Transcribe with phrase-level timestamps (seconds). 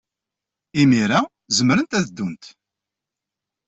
[0.81, 1.19] Imir-a,
[1.55, 2.43] zemrent ad ddunt.